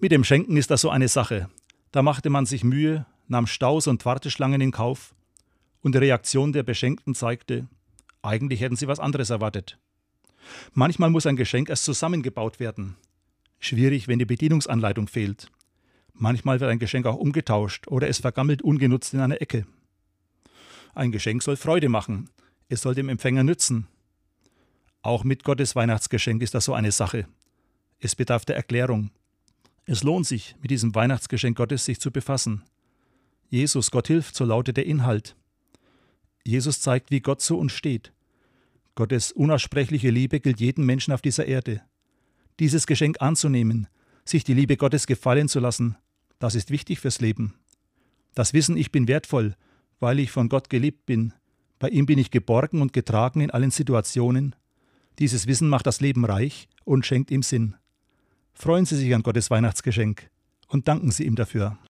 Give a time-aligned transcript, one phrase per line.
[0.00, 1.48] Mit dem Schenken ist das so eine Sache.
[1.90, 5.12] Da machte man sich Mühe, nahm Staus und Warteschlangen in Kauf,
[5.80, 7.66] und die Reaktion der Beschenkten zeigte,
[8.22, 9.78] eigentlich hätten sie was anderes erwartet.
[10.72, 12.96] Manchmal muss ein Geschenk erst zusammengebaut werden.
[13.58, 15.50] Schwierig, wenn die Bedienungsanleitung fehlt.
[16.14, 19.66] Manchmal wird ein Geschenk auch umgetauscht oder es vergammelt ungenutzt in einer Ecke.
[20.94, 22.30] Ein Geschenk soll Freude machen,
[22.68, 23.88] es soll dem Empfänger nützen.
[25.02, 27.26] Auch mit Gottes Weihnachtsgeschenk ist das so eine Sache.
[27.98, 29.10] Es bedarf der Erklärung.
[29.90, 32.62] Es lohnt sich, mit diesem Weihnachtsgeschenk Gottes sich zu befassen.
[33.48, 35.34] Jesus, Gott hilft, so lautet der Inhalt.
[36.44, 38.12] Jesus zeigt, wie Gott zu uns steht.
[38.96, 41.80] Gottes unaussprechliche Liebe gilt jedem Menschen auf dieser Erde.
[42.60, 43.86] Dieses Geschenk anzunehmen,
[44.26, 45.96] sich die Liebe Gottes gefallen zu lassen,
[46.38, 47.54] das ist wichtig fürs Leben.
[48.34, 49.56] Das Wissen, ich bin wertvoll,
[50.00, 51.32] weil ich von Gott geliebt bin,
[51.78, 54.54] bei ihm bin ich geborgen und getragen in allen Situationen.
[55.18, 57.74] Dieses Wissen macht das Leben reich und schenkt ihm Sinn.
[58.60, 60.30] Freuen Sie sich an Gottes Weihnachtsgeschenk
[60.66, 61.78] und danken Sie ihm dafür.